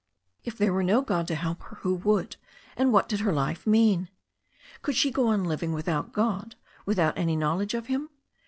If 0.43 0.57
there 0.57 0.73
were 0.73 0.81
no 0.81 1.03
God 1.03 1.27
to 1.27 1.35
help 1.35 1.61
her, 1.61 1.75
who 1.81 1.93
would, 1.93 2.35
and 2.75 2.91
what 2.91 3.07
did 3.07 3.19
her 3.19 3.31
life 3.31 3.67
mean? 3.67 4.09
Could 4.81 4.95
she 4.95 5.11
go 5.11 5.27
on 5.27 5.43
living 5.43 5.73
without 5.73 6.11
God, 6.11 6.55
without 6.87 7.15
any 7.19 7.35
knowledge 7.35 7.75
of 7.75 7.85
Him? 7.85 8.09